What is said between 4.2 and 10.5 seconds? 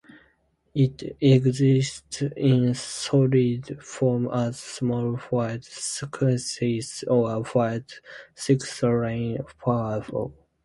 as small white crystals or white crystalline powder.